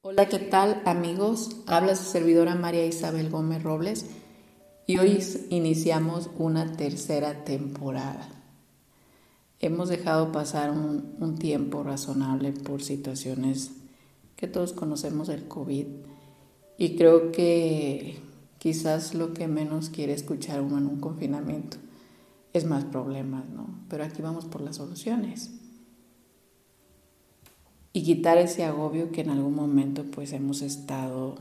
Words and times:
Hola, 0.00 0.28
¿qué 0.28 0.38
tal 0.38 0.80
amigos? 0.84 1.56
Habla 1.66 1.96
su 1.96 2.04
servidora 2.04 2.54
María 2.54 2.86
Isabel 2.86 3.30
Gómez 3.30 3.64
Robles 3.64 4.06
y 4.86 4.96
hoy 4.98 5.18
iniciamos 5.50 6.30
una 6.38 6.76
tercera 6.76 7.42
temporada. 7.42 8.28
Hemos 9.58 9.88
dejado 9.88 10.30
pasar 10.30 10.70
un, 10.70 11.34
tiempo 11.40 11.82
razonable 11.82 12.52
por 12.52 12.80
situaciones 12.80 13.72
que 14.36 14.46
todos 14.46 14.72
conocemos 14.72 15.26
del 15.26 15.48
COVID 15.48 15.86
y 16.78 16.96
creo 16.96 17.32
que 17.32 18.20
quizás 18.58 19.14
lo 19.14 19.34
que 19.34 19.48
menos 19.48 19.90
quiere 19.90 20.12
escuchar 20.12 20.60
uno 20.60 20.78
en 20.78 20.86
un 20.86 21.00
confinamiento 21.00 21.76
es 22.52 22.64
más 22.64 22.84
problemas, 22.84 23.48
¿no? 23.48 23.66
Pero 23.88 24.04
aquí 24.04 24.22
vamos 24.22 24.44
por 24.44 24.60
las 24.60 24.76
soluciones 24.76 25.57
y 27.92 28.02
quitar 28.02 28.38
ese 28.38 28.64
agobio 28.64 29.10
que 29.12 29.22
en 29.22 29.30
algún 29.30 29.54
momento 29.54 30.04
pues 30.04 30.32
hemos 30.32 30.62
estado 30.62 31.36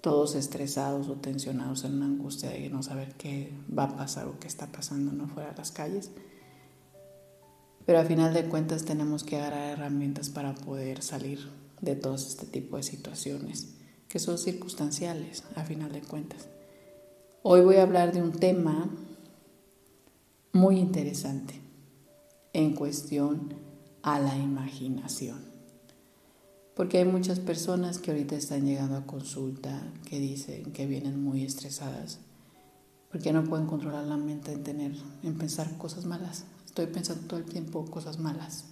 todos 0.00 0.34
estresados 0.34 1.08
o 1.08 1.14
tensionados 1.14 1.84
en 1.84 1.94
una 1.94 2.06
angustia 2.06 2.50
de 2.50 2.68
no 2.70 2.82
saber 2.82 3.14
qué 3.14 3.52
va 3.76 3.84
a 3.84 3.96
pasar 3.96 4.26
o 4.26 4.38
qué 4.40 4.48
está 4.48 4.66
pasando 4.66 5.12
no 5.12 5.28
fuera 5.28 5.50
de 5.50 5.56
las 5.56 5.70
calles. 5.70 6.10
Pero 7.86 8.00
a 8.00 8.04
final 8.04 8.34
de 8.34 8.44
cuentas 8.44 8.84
tenemos 8.84 9.22
que 9.22 9.36
agarrar 9.36 9.78
herramientas 9.78 10.28
para 10.28 10.54
poder 10.54 11.02
salir 11.02 11.48
de 11.80 11.94
todo 11.96 12.14
este 12.14 12.46
tipo 12.46 12.76
de 12.76 12.82
situaciones 12.82 13.74
que 14.08 14.18
son 14.18 14.38
circunstanciales 14.38 15.44
a 15.54 15.64
final 15.64 15.92
de 15.92 16.02
cuentas. 16.02 16.48
Hoy 17.42 17.60
voy 17.62 17.76
a 17.76 17.82
hablar 17.82 18.12
de 18.12 18.22
un 18.22 18.32
tema 18.32 18.90
muy 20.52 20.78
interesante 20.78 21.60
en 22.52 22.74
cuestión 22.74 23.54
a 24.02 24.18
la 24.18 24.36
imaginación. 24.36 25.40
Porque 26.74 26.98
hay 26.98 27.04
muchas 27.04 27.38
personas 27.38 27.98
que 27.98 28.10
ahorita 28.10 28.34
están 28.36 28.64
llegando 28.64 28.96
a 28.96 29.06
consulta 29.06 29.82
que 30.08 30.18
dicen 30.18 30.72
que 30.72 30.86
vienen 30.86 31.22
muy 31.22 31.44
estresadas 31.44 32.20
porque 33.12 33.32
no 33.34 33.44
pueden 33.44 33.66
controlar 33.66 34.04
la 34.06 34.16
mente 34.16 34.52
en 34.52 34.64
tener 34.64 34.92
en 35.22 35.36
pensar 35.36 35.76
cosas 35.76 36.06
malas. 36.06 36.46
Estoy 36.64 36.86
pensando 36.86 37.26
todo 37.26 37.38
el 37.38 37.44
tiempo 37.44 37.84
cosas 37.84 38.18
malas. 38.18 38.64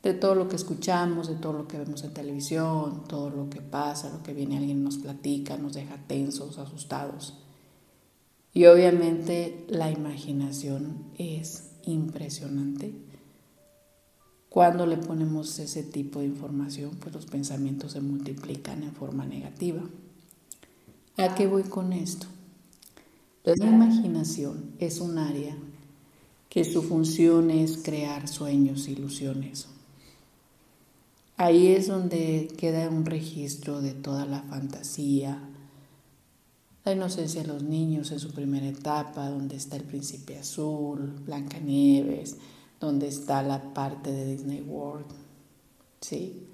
De 0.00 0.14
todo 0.14 0.36
lo 0.36 0.48
que 0.48 0.56
escuchamos, 0.56 1.28
de 1.28 1.34
todo 1.34 1.52
lo 1.52 1.68
que 1.68 1.78
vemos 1.78 2.04
en 2.04 2.14
televisión, 2.14 3.02
todo 3.08 3.30
lo 3.30 3.50
que 3.50 3.60
pasa, 3.60 4.10
lo 4.10 4.22
que 4.22 4.32
viene 4.32 4.58
alguien 4.58 4.84
nos 4.84 4.98
platica, 4.98 5.58
nos 5.58 5.74
deja 5.74 5.96
tensos, 6.06 6.58
asustados. 6.58 7.38
Y 8.54 8.66
obviamente 8.66 9.66
la 9.68 9.90
imaginación 9.90 11.04
es 11.18 11.72
impresionante 11.84 12.94
cuando 14.52 14.84
le 14.84 14.98
ponemos 14.98 15.58
ese 15.60 15.82
tipo 15.82 16.18
de 16.18 16.26
información, 16.26 16.90
pues 17.00 17.14
los 17.14 17.24
pensamientos 17.24 17.92
se 17.92 18.02
multiplican 18.02 18.82
en 18.82 18.92
forma 18.92 19.24
negativa. 19.24 19.80
¿A 21.16 21.34
qué 21.34 21.46
voy 21.46 21.62
con 21.62 21.94
esto? 21.94 22.26
La 23.44 23.54
imaginación 23.66 24.72
es 24.78 25.00
un 25.00 25.16
área 25.16 25.56
que 26.50 26.64
su 26.64 26.82
función 26.82 27.50
es 27.50 27.78
crear 27.78 28.28
sueños, 28.28 28.88
ilusiones. 28.88 29.68
Ahí 31.38 31.68
es 31.68 31.86
donde 31.86 32.52
queda 32.58 32.90
un 32.90 33.06
registro 33.06 33.80
de 33.80 33.94
toda 33.94 34.26
la 34.26 34.42
fantasía, 34.42 35.48
la 36.84 36.92
inocencia 36.92 37.40
de 37.40 37.48
los 37.48 37.62
niños 37.62 38.12
en 38.12 38.20
su 38.20 38.30
primera 38.32 38.68
etapa, 38.68 39.30
donde 39.30 39.56
está 39.56 39.76
el 39.76 39.84
príncipe 39.84 40.36
azul, 40.36 41.10
Blancanieves, 41.24 42.36
donde 42.86 43.08
está 43.08 43.42
la 43.42 43.72
parte 43.72 44.12
de 44.12 44.26
Disney 44.26 44.60
World, 44.60 45.06
¿sí? 46.00 46.48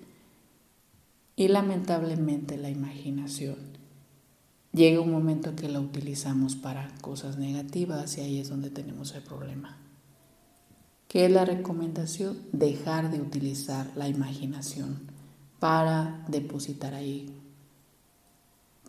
Y 1.37 1.49
lamentablemente 1.49 2.57
la 2.57 2.71
imaginación. 2.71 3.57
Llega 4.73 5.01
un 5.01 5.11
momento 5.11 5.57
que 5.57 5.69
la 5.69 5.81
utilizamos 5.81 6.55
para 6.55 6.95
cosas 7.01 7.39
negativas 7.39 8.19
y 8.19 8.21
ahí 8.21 8.39
es 8.39 8.51
donde 8.51 8.71
tenemos 8.71 9.15
el 9.15 9.23
problema. 9.23 9.79
¿Qué 11.09 11.25
es 11.25 11.33
la 11.33 11.47
recomendación? 11.47 12.39
Dejar 12.53 13.11
de 13.11 13.21
utilizar 13.23 13.91
la 13.97 14.09
imaginación 14.09 14.99
para 15.59 16.25
depositar 16.29 16.93
ahí 16.93 17.35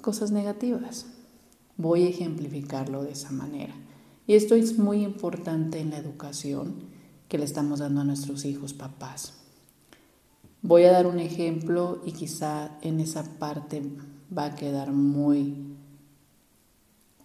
cosas 0.02 0.32
negativas. 0.32 1.06
Voy 1.78 2.04
a 2.04 2.10
ejemplificarlo 2.10 3.04
de 3.04 3.12
esa 3.12 3.32
manera. 3.32 3.74
Y 4.28 4.36
esto 4.36 4.56
es 4.56 4.78
muy 4.78 5.04
importante 5.04 5.80
en 5.80 5.92
la 5.92 5.98
educación 5.98 6.99
que 7.30 7.38
le 7.38 7.46
estamos 7.46 7.80
dando 7.80 8.02
a 8.02 8.04
nuestros 8.04 8.44
hijos 8.44 8.74
papás. 8.74 9.34
Voy 10.62 10.84
a 10.84 10.92
dar 10.92 11.08
un 11.08 11.20
ejemplo 11.20 12.02
y 12.06 12.12
quizá 12.12 12.78
en 12.82 13.00
esa 13.00 13.24
parte 13.24 13.82
va 14.36 14.46
a 14.46 14.56
quedar 14.56 14.92
muy 14.92 15.56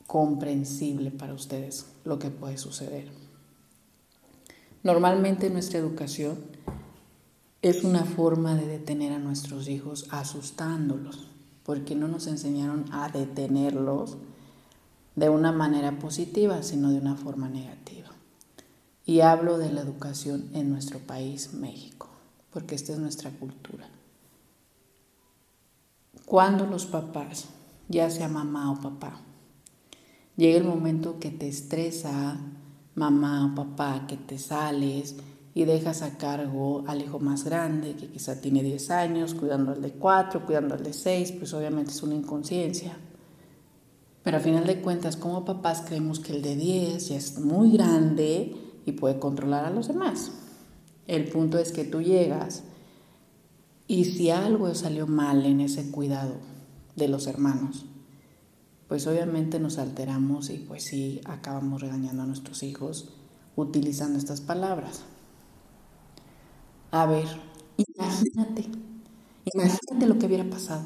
comprensible 0.06 1.10
para 1.10 1.34
ustedes 1.34 1.86
lo 2.04 2.20
que 2.20 2.30
puede 2.30 2.58
suceder. 2.58 3.10
Normalmente 4.84 5.50
nuestra 5.50 5.78
educación 5.78 6.38
es 7.62 7.82
una 7.82 8.04
forma 8.04 8.54
de 8.54 8.66
detener 8.66 9.12
a 9.12 9.18
nuestros 9.18 9.68
hijos 9.68 10.06
asustándolos, 10.10 11.30
porque 11.64 11.94
no 11.94 12.08
nos 12.08 12.26
enseñaron 12.26 12.84
a 12.92 13.08
detenerlos 13.08 14.18
de 15.16 15.30
una 15.30 15.50
manera 15.50 15.98
positiva, 15.98 16.62
sino 16.62 16.90
de 16.90 16.98
una 16.98 17.16
forma 17.16 17.48
negativa. 17.48 18.13
Y 19.06 19.20
hablo 19.20 19.58
de 19.58 19.70
la 19.70 19.82
educación 19.82 20.48
en 20.54 20.70
nuestro 20.70 20.98
país, 20.98 21.52
México, 21.52 22.08
porque 22.52 22.74
esta 22.74 22.92
es 22.92 22.98
nuestra 22.98 23.30
cultura. 23.30 23.88
Cuando 26.24 26.64
los 26.64 26.86
papás, 26.86 27.46
ya 27.88 28.08
sea 28.08 28.28
mamá 28.28 28.72
o 28.72 28.80
papá, 28.80 29.20
llega 30.36 30.56
el 30.56 30.64
momento 30.64 31.18
que 31.18 31.30
te 31.30 31.48
estresa, 31.48 32.40
mamá 32.94 33.52
o 33.52 33.54
papá, 33.54 34.06
que 34.06 34.16
te 34.16 34.38
sales 34.38 35.16
y 35.54 35.64
dejas 35.64 36.00
a 36.00 36.16
cargo 36.16 36.82
al 36.86 37.02
hijo 37.02 37.20
más 37.20 37.44
grande, 37.44 37.94
que 37.94 38.08
quizá 38.08 38.40
tiene 38.40 38.62
10 38.62 38.90
años, 38.90 39.34
cuidando 39.34 39.72
al 39.72 39.82
de 39.82 39.92
4, 39.92 40.46
cuidando 40.46 40.74
al 40.74 40.82
de 40.82 40.94
6, 40.94 41.32
pues 41.32 41.52
obviamente 41.52 41.90
es 41.92 42.02
una 42.02 42.14
inconsciencia. 42.14 42.96
Pero 44.22 44.38
a 44.38 44.40
final 44.40 44.66
de 44.66 44.80
cuentas, 44.80 45.16
como 45.16 45.44
papás 45.44 45.82
creemos 45.86 46.18
que 46.20 46.32
el 46.32 46.40
de 46.40 46.56
10 46.56 47.08
ya 47.08 47.16
es 47.16 47.38
muy 47.38 47.72
grande 47.72 48.63
y 48.84 48.92
puede 48.92 49.18
controlar 49.18 49.64
a 49.64 49.70
los 49.70 49.88
demás. 49.88 50.32
El 51.06 51.28
punto 51.28 51.58
es 51.58 51.72
que 51.72 51.84
tú 51.84 52.00
llegas 52.00 52.64
y 53.86 54.04
si 54.04 54.30
algo 54.30 54.74
salió 54.74 55.06
mal 55.06 55.44
en 55.44 55.60
ese 55.60 55.90
cuidado 55.90 56.36
de 56.96 57.08
los 57.08 57.26
hermanos, 57.26 57.84
pues 58.88 59.06
obviamente 59.06 59.60
nos 59.60 59.78
alteramos 59.78 60.50
y 60.50 60.58
pues 60.58 60.84
sí 60.84 61.20
acabamos 61.24 61.82
regañando 61.82 62.22
a 62.22 62.26
nuestros 62.26 62.62
hijos 62.62 63.10
utilizando 63.56 64.18
estas 64.18 64.40
palabras. 64.40 65.02
A 66.90 67.06
ver, 67.06 67.26
imagínate, 67.76 68.66
imagínate 69.52 70.06
lo 70.06 70.18
que 70.18 70.26
hubiera 70.26 70.48
pasado. 70.48 70.84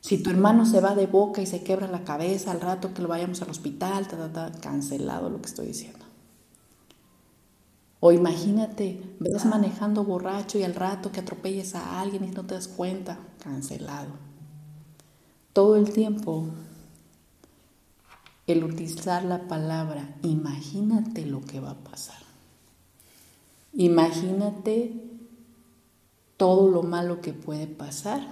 Si 0.00 0.22
tu 0.22 0.30
hermano 0.30 0.64
se 0.64 0.80
va 0.80 0.94
de 0.94 1.06
boca 1.06 1.42
y 1.42 1.46
se 1.46 1.62
quebra 1.62 1.88
la 1.88 2.04
cabeza 2.04 2.52
al 2.52 2.60
rato 2.60 2.94
que 2.94 3.02
lo 3.02 3.08
vayamos 3.08 3.42
al 3.42 3.50
hospital, 3.50 4.06
cancelado 4.62 5.28
lo 5.28 5.42
que 5.42 5.48
estoy 5.48 5.66
diciendo. 5.66 6.07
O 8.00 8.12
imagínate, 8.12 9.02
vas 9.18 9.44
manejando 9.44 10.04
borracho 10.04 10.58
y 10.58 10.62
al 10.62 10.74
rato 10.74 11.10
que 11.10 11.20
atropelles 11.20 11.74
a 11.74 12.00
alguien 12.00 12.24
y 12.24 12.30
no 12.30 12.46
te 12.46 12.54
das 12.54 12.68
cuenta, 12.68 13.18
cancelado. 13.42 14.10
Todo 15.52 15.74
el 15.74 15.92
tiempo, 15.92 16.46
el 18.46 18.62
utilizar 18.62 19.24
la 19.24 19.48
palabra, 19.48 20.16
imagínate 20.22 21.26
lo 21.26 21.40
que 21.40 21.58
va 21.58 21.72
a 21.72 21.84
pasar. 21.84 22.22
Imagínate 23.72 24.94
todo 26.36 26.70
lo 26.70 26.84
malo 26.84 27.20
que 27.20 27.32
puede 27.32 27.66
pasar. 27.66 28.26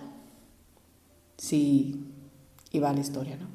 Sí, 1.37 2.07
y 2.71 2.79
va 2.79 2.93
la 2.93 3.01
historia, 3.01 3.37
¿no? 3.37 3.49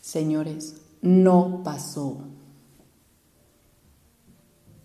Señores, 0.00 0.76
no 1.00 1.62
pasó 1.62 2.24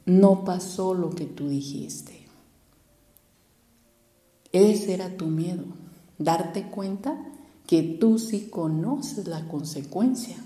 no 0.05 0.43
pasó 0.43 0.93
lo 0.93 1.09
que 1.09 1.25
tú 1.25 1.49
dijiste. 1.49 2.25
Ese 4.51 4.93
era 4.93 5.17
tu 5.17 5.25
miedo, 5.27 5.65
darte 6.17 6.69
cuenta 6.69 7.17
que 7.67 7.81
tú 7.81 8.19
sí 8.19 8.47
conoces 8.49 9.27
la 9.27 9.47
consecuencia 9.47 10.37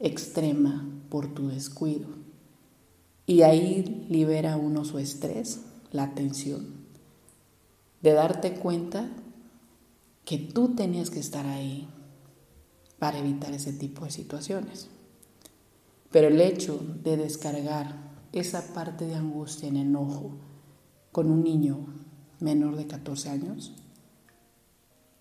extrema 0.00 0.86
por 1.08 1.32
tu 1.32 1.48
descuido. 1.48 2.08
Y 3.26 3.42
ahí 3.42 4.06
libera 4.10 4.56
uno 4.56 4.84
su 4.84 4.98
estrés, 4.98 5.60
la 5.92 6.14
tensión, 6.14 6.74
de 8.02 8.12
darte 8.12 8.54
cuenta 8.54 9.08
que 10.24 10.38
tú 10.38 10.74
tenías 10.74 11.08
que 11.08 11.20
estar 11.20 11.46
ahí 11.46 11.88
para 12.98 13.18
evitar 13.18 13.54
ese 13.54 13.72
tipo 13.72 14.04
de 14.04 14.10
situaciones. 14.10 14.88
Pero 16.10 16.28
el 16.28 16.40
hecho 16.40 16.78
de 17.02 17.16
descargar 17.16 18.13
esa 18.40 18.74
parte 18.74 19.06
de 19.06 19.14
angustia 19.14 19.68
en 19.68 19.76
enojo 19.76 20.32
con 21.12 21.30
un 21.30 21.44
niño 21.44 21.86
menor 22.40 22.76
de 22.76 22.86
14 22.86 23.30
años, 23.30 23.72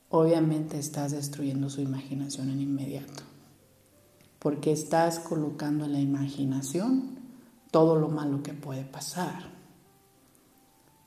obviamente 0.10 0.80
estás 0.80 1.12
destruyendo 1.12 1.70
su 1.70 1.82
imaginación 1.82 2.50
en 2.50 2.62
inmediato, 2.62 3.24
porque 4.40 4.72
estás 4.72 5.20
colocando 5.20 5.86
en 5.86 5.94
la 5.94 6.00
imaginación 6.00 7.20
todo 7.72 7.96
lo 7.96 8.10
malo 8.10 8.42
que 8.42 8.54
puede 8.54 8.84
pasar, 8.84 9.52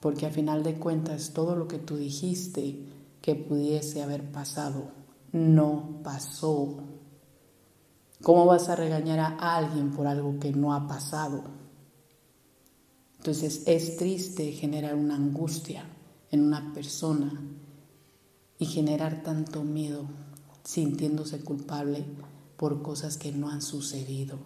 porque 0.00 0.26
a 0.26 0.30
final 0.30 0.62
de 0.62 0.78
cuentas 0.78 1.32
todo 1.32 1.56
lo 1.56 1.66
que 1.66 1.78
tú 1.78 1.96
dijiste 1.96 2.86
que 3.20 3.34
pudiese 3.34 4.02
haber 4.02 4.30
pasado 4.30 4.92
no 5.32 6.00
pasó. 6.04 6.76
¿Cómo 8.22 8.46
vas 8.46 8.68
a 8.68 8.76
regañar 8.76 9.18
a 9.18 9.56
alguien 9.56 9.90
por 9.90 10.06
algo 10.06 10.38
que 10.38 10.52
no 10.52 10.72
ha 10.74 10.86
pasado? 10.86 11.65
Entonces 13.26 13.64
es 13.66 13.96
triste 13.96 14.52
generar 14.52 14.94
una 14.94 15.16
angustia 15.16 15.84
en 16.30 16.42
una 16.42 16.72
persona 16.72 17.42
y 18.56 18.66
generar 18.66 19.24
tanto 19.24 19.64
miedo 19.64 20.06
sintiéndose 20.62 21.40
culpable 21.40 22.04
por 22.56 22.82
cosas 22.82 23.16
que 23.16 23.32
no 23.32 23.50
han 23.50 23.62
sucedido. 23.62 24.38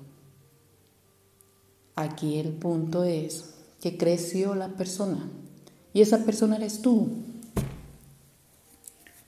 Aquí 1.94 2.38
el 2.38 2.54
punto 2.54 3.04
es 3.04 3.50
que 3.82 3.98
creció 3.98 4.54
la 4.54 4.68
persona 4.68 5.28
y 5.92 6.00
esa 6.00 6.24
persona 6.24 6.56
eres 6.56 6.80
tú. 6.80 7.10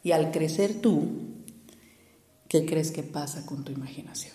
Y 0.03 0.13
al 0.13 0.31
crecer 0.31 0.81
tú, 0.81 1.11
¿qué 2.49 2.65
crees 2.65 2.91
que 2.91 3.03
pasa 3.03 3.45
con 3.45 3.65
tu 3.65 3.73
imaginación? 3.73 4.33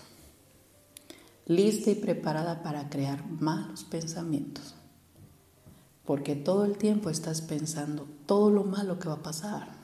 Lista 1.48 1.90
y 1.90 1.96
preparada 1.96 2.62
para 2.62 2.88
crear 2.88 3.26
malos 3.28 3.84
pensamientos. 3.84 4.77
Porque 6.08 6.38
todo 6.38 6.64
el 6.64 6.78
tiempo 6.78 7.10
estás 7.10 7.42
pensando 7.42 8.08
todo 8.26 8.50
lo 8.50 8.64
malo 8.64 8.98
que 8.98 9.10
va 9.10 9.16
a 9.16 9.24
pasar. 9.24 9.76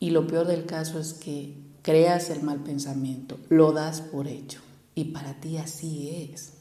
Y 0.00 0.10
lo 0.10 0.26
peor 0.26 0.48
del 0.48 0.66
caso 0.66 0.98
es 0.98 1.14
que 1.14 1.54
creas 1.82 2.28
el 2.28 2.42
mal 2.42 2.58
pensamiento, 2.64 3.38
lo 3.48 3.70
das 3.70 4.00
por 4.00 4.26
hecho 4.26 4.60
y 4.96 5.04
para 5.04 5.40
ti 5.40 5.58
así 5.58 6.28
es. 6.32 6.54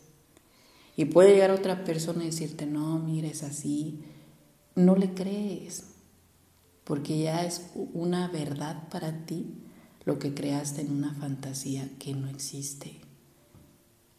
Y 0.96 1.06
puede 1.06 1.34
llegar 1.34 1.50
otra 1.50 1.84
persona 1.84 2.22
y 2.24 2.28
decirte, 2.28 2.68
no, 2.68 3.00
mira, 3.00 3.28
es 3.28 3.42
así. 3.42 4.04
No 4.76 4.96
le 4.96 5.16
crees, 5.16 5.86
porque 6.84 7.18
ya 7.18 7.44
es 7.46 7.72
una 7.76 8.28
verdad 8.28 8.90
para 8.90 9.26
ti 9.26 9.56
lo 10.06 10.20
que 10.20 10.36
creaste 10.36 10.82
en 10.82 10.92
una 10.92 11.16
fantasía 11.16 11.90
que 11.98 12.14
no 12.14 12.30
existe. 12.30 13.02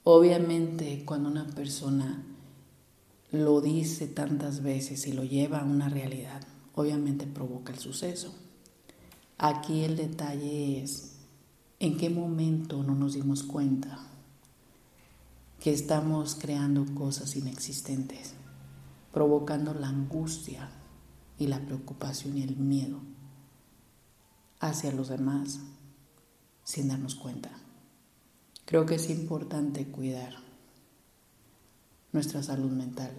Obviamente 0.02 1.04
cuando 1.04 1.28
una 1.28 1.46
persona 1.46 2.24
lo 3.32 3.62
dice 3.62 4.06
tantas 4.06 4.62
veces 4.62 5.06
y 5.06 5.12
lo 5.12 5.24
lleva 5.24 5.60
a 5.60 5.64
una 5.64 5.88
realidad, 5.88 6.42
obviamente 6.74 7.26
provoca 7.26 7.72
el 7.72 7.78
suceso. 7.78 8.34
Aquí 9.38 9.84
el 9.84 9.96
detalle 9.96 10.82
es 10.82 11.16
en 11.80 11.96
qué 11.96 12.10
momento 12.10 12.82
no 12.82 12.94
nos 12.94 13.14
dimos 13.14 13.42
cuenta 13.42 13.98
que 15.58 15.72
estamos 15.72 16.34
creando 16.34 16.84
cosas 16.94 17.34
inexistentes, 17.34 18.34
provocando 19.12 19.72
la 19.72 19.88
angustia 19.88 20.70
y 21.38 21.46
la 21.46 21.60
preocupación 21.60 22.36
y 22.36 22.42
el 22.42 22.56
miedo 22.56 23.00
hacia 24.60 24.92
los 24.92 25.08
demás 25.08 25.60
sin 26.64 26.88
darnos 26.88 27.14
cuenta. 27.14 27.50
Creo 28.66 28.86
que 28.86 28.96
es 28.96 29.08
importante 29.08 29.86
cuidar 29.86 30.51
nuestra 32.12 32.42
salud 32.42 32.70
mental, 32.70 33.10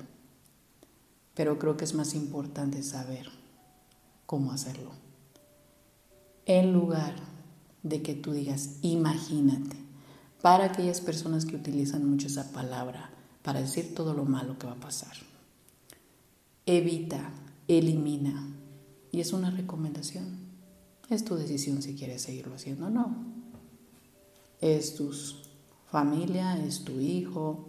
pero 1.33 1.59
creo 1.59 1.77
que 1.77 1.85
es 1.85 1.93
más 1.93 2.13
importante 2.13 2.83
saber 2.83 3.27
cómo 4.25 4.51
hacerlo 4.51 5.03
en 6.45 6.73
lugar 6.73 7.15
de 7.83 8.01
que 8.01 8.13
tú 8.13 8.33
digas, 8.33 8.77
imagínate, 8.81 9.77
para 10.41 10.65
aquellas 10.65 11.01
personas 11.01 11.45
que 11.45 11.55
utilizan 11.55 12.09
mucho 12.09 12.27
esa 12.27 12.51
palabra 12.51 13.11
para 13.43 13.61
decir 13.61 13.93
todo 13.95 14.13
lo 14.13 14.25
malo 14.25 14.57
que 14.57 14.67
va 14.67 14.73
a 14.73 14.79
pasar. 14.79 15.13
Evita, 16.65 17.31
elimina, 17.67 18.49
y 19.11 19.19
es 19.19 19.33
una 19.33 19.51
recomendación. 19.51 20.43
Es 21.09 21.23
tu 21.23 21.35
decisión 21.35 21.81
si 21.81 21.95
quieres 21.95 22.23
seguirlo 22.23 22.55
haciendo 22.55 22.87
o 22.87 22.89
no. 22.89 23.15
Es 24.59 24.95
tu 24.95 25.11
familia, 25.91 26.57
es 26.57 26.83
tu 26.83 26.99
hijo, 26.99 27.67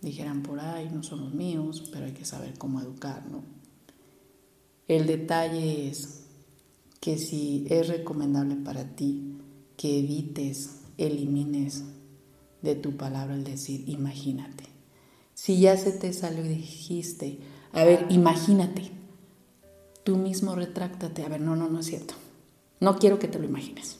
dijeran 0.00 0.42
por 0.42 0.60
ahí, 0.60 0.90
no 0.92 1.02
son 1.02 1.20
los 1.20 1.34
míos, 1.34 1.88
pero 1.92 2.06
hay 2.06 2.12
que 2.12 2.24
saber 2.24 2.56
cómo 2.58 2.80
educar, 2.80 3.26
¿no? 3.30 3.42
El 4.88 5.06
detalle 5.06 5.88
es 5.88 6.24
que 7.00 7.18
si 7.18 7.66
es 7.70 7.88
recomendable 7.88 8.56
para 8.56 8.96
ti 8.96 9.36
que 9.76 10.00
evites, 10.00 10.80
elimines 10.98 11.84
de 12.62 12.74
tu 12.74 12.96
palabra 12.96 13.34
el 13.34 13.44
decir 13.44 13.88
imagínate. 13.88 14.64
Si 15.34 15.60
ya 15.60 15.76
se 15.76 15.92
te 15.92 16.12
salió 16.12 16.44
y 16.44 16.48
dijiste, 16.48 17.38
a 17.72 17.84
ver, 17.84 18.06
imagínate, 18.10 18.90
tú 20.04 20.16
mismo 20.16 20.54
retráctate, 20.54 21.24
a 21.24 21.28
ver, 21.28 21.40
no, 21.40 21.56
no, 21.56 21.70
no 21.70 21.80
es 21.80 21.86
cierto. 21.86 22.14
No 22.80 22.98
quiero 22.98 23.18
que 23.18 23.28
te 23.28 23.38
lo 23.38 23.46
imagines. 23.46 23.98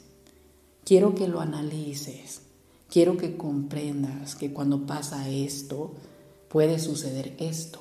Quiero 0.85 1.15
que 1.15 1.29
lo 1.29 1.41
analices. 1.41 2.43
Quiero 2.91 3.17
que 3.17 3.37
comprendas 3.37 4.35
que 4.35 4.53
cuando 4.53 4.85
pasa 4.85 5.29
esto, 5.29 5.95
puede 6.49 6.81
suceder 6.81 7.37
esto. 7.39 7.79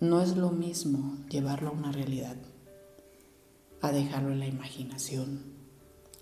No 0.00 0.20
es 0.20 0.36
lo 0.36 0.50
mismo 0.50 1.16
llevarlo 1.30 1.70
a 1.70 1.72
una 1.72 1.90
realidad 1.90 2.36
a 3.80 3.92
dejarlo 3.92 4.32
en 4.32 4.40
la 4.40 4.46
imaginación. 4.46 5.42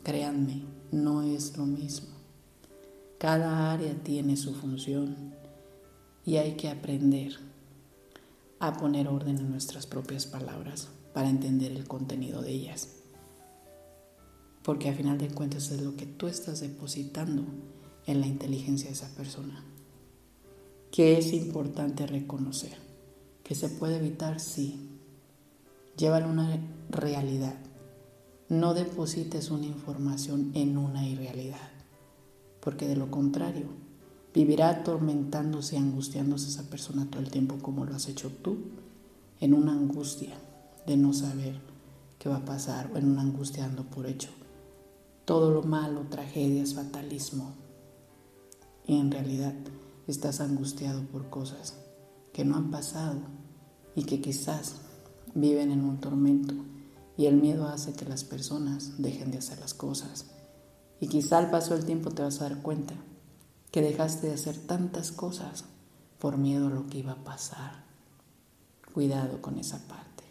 Créanme, 0.02 0.62
no 0.90 1.22
es 1.22 1.56
lo 1.56 1.64
mismo. 1.64 2.08
Cada 3.18 3.72
área 3.72 3.94
tiene 4.02 4.36
su 4.36 4.54
función 4.54 5.34
y 6.24 6.36
hay 6.36 6.54
que 6.54 6.68
aprender 6.68 7.38
a 8.58 8.74
poner 8.74 9.06
orden 9.06 9.38
en 9.38 9.50
nuestras 9.50 9.86
propias 9.86 10.26
palabras 10.26 10.88
para 11.14 11.28
entender 11.28 11.72
el 11.72 11.86
contenido 11.86 12.42
de 12.42 12.50
ellas. 12.50 13.01
Porque 14.62 14.88
a 14.88 14.94
final 14.94 15.18
de 15.18 15.28
cuentas 15.28 15.70
es 15.70 15.80
lo 15.82 15.96
que 15.96 16.06
tú 16.06 16.26
estás 16.26 16.60
depositando 16.60 17.44
en 18.06 18.20
la 18.20 18.26
inteligencia 18.26 18.88
de 18.88 18.94
esa 18.94 19.14
persona. 19.14 19.64
Que 20.90 21.18
es 21.18 21.32
importante 21.32 22.06
reconocer. 22.06 22.76
Que 23.42 23.54
se 23.54 23.68
puede 23.68 23.96
evitar, 23.96 24.38
sí, 24.38 24.92
Llévalo 25.96 26.26
a 26.26 26.30
una 26.30 26.58
realidad. 26.88 27.54
No 28.48 28.72
deposites 28.72 29.50
una 29.50 29.66
información 29.66 30.50
en 30.54 30.78
una 30.78 31.06
irrealidad, 31.06 31.70
porque 32.60 32.88
de 32.88 32.96
lo 32.96 33.10
contrario, 33.10 33.66
vivirá 34.34 34.70
atormentándose 34.70 35.76
y 35.76 35.78
angustiándose 35.78 36.48
esa 36.48 36.68
persona 36.68 37.08
todo 37.10 37.20
el 37.20 37.30
tiempo 37.30 37.58
como 37.58 37.84
lo 37.84 37.94
has 37.94 38.08
hecho 38.08 38.30
tú, 38.30 38.58
en 39.40 39.54
una 39.54 39.72
angustia 39.72 40.34
de 40.86 40.96
no 40.96 41.12
saber 41.12 41.60
qué 42.18 42.28
va 42.28 42.36
a 42.36 42.44
pasar 42.44 42.90
o 42.94 42.98
en 42.98 43.10
una 43.10 43.22
angustia 43.22 43.66
dando 43.66 43.84
por 43.84 44.06
hecho. 44.06 44.30
Todo 45.32 45.50
lo 45.50 45.62
malo, 45.62 46.02
tragedias, 46.10 46.74
fatalismo. 46.74 47.54
Y 48.86 48.98
en 48.98 49.10
realidad 49.10 49.54
estás 50.06 50.42
angustiado 50.42 51.06
por 51.06 51.30
cosas 51.30 51.78
que 52.34 52.44
no 52.44 52.54
han 52.54 52.70
pasado 52.70 53.18
y 53.96 54.02
que 54.02 54.20
quizás 54.20 54.74
viven 55.34 55.70
en 55.70 55.86
un 55.86 56.02
tormento 56.02 56.52
y 57.16 57.24
el 57.24 57.38
miedo 57.38 57.66
hace 57.66 57.94
que 57.94 58.04
las 58.04 58.24
personas 58.24 58.98
dejen 58.98 59.30
de 59.30 59.38
hacer 59.38 59.58
las 59.58 59.72
cosas. 59.72 60.26
Y 61.00 61.06
quizá 61.06 61.38
al 61.38 61.50
paso 61.50 61.72
del 61.72 61.86
tiempo 61.86 62.10
te 62.10 62.20
vas 62.20 62.42
a 62.42 62.50
dar 62.50 62.60
cuenta 62.60 62.92
que 63.70 63.80
dejaste 63.80 64.26
de 64.26 64.34
hacer 64.34 64.58
tantas 64.58 65.12
cosas 65.12 65.64
por 66.18 66.36
miedo 66.36 66.66
a 66.66 66.70
lo 66.70 66.88
que 66.88 66.98
iba 66.98 67.12
a 67.12 67.24
pasar. 67.24 67.86
Cuidado 68.92 69.40
con 69.40 69.58
esa 69.58 69.78
parte. 69.88 70.24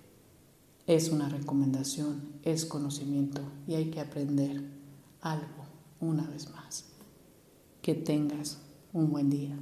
Es 0.86 1.10
una 1.10 1.28
recomendación, 1.28 2.34
es 2.44 2.66
conocimiento 2.66 3.42
y 3.66 3.74
hay 3.74 3.90
que 3.90 4.00
aprender 4.00 4.81
algo 5.22 5.66
una 6.00 6.28
vez 6.28 6.50
más. 6.52 6.86
Que 7.82 7.96
tengas 7.96 8.60
un 8.94 9.12
buen 9.12 9.30
día. 9.30 9.58